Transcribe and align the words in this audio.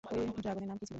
ঐ 0.03 0.13
ড্রাগনের 0.37 0.69
নাম 0.69 0.77
কি 0.77 0.85
ছিল? 0.85 0.89